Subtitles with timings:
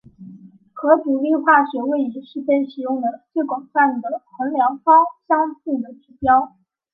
[0.73, 4.95] 核独立化学位移是被使用得最广泛的衡量芳
[5.27, 6.55] 香性的指标。